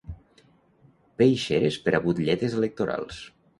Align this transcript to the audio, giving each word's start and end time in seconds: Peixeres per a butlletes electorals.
Peixeres 1.23 1.79
per 1.85 1.95
a 1.99 2.01
butlletes 2.09 2.59
electorals. 2.65 3.25